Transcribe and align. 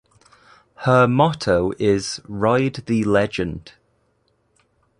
Her 0.77 1.07
motto 1.07 1.73
is 1.77 2.19
"Ride 2.27 2.81
the 2.87 3.03
Legend". 3.03 3.73